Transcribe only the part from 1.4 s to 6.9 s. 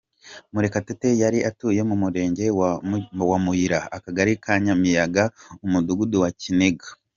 atuye Mu murenge wa Muyira, akagari ka Nyamiyaga, umudugudu wa Kiniga.